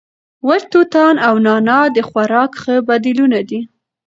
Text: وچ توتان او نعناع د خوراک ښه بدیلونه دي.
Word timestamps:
وچ 0.47 0.61
توتان 0.71 1.15
او 1.27 1.35
نعناع 1.45 1.85
د 1.95 1.97
خوراک 2.07 2.51
ښه 2.61 2.75
بدیلونه 2.87 3.39
دي. 3.49 3.59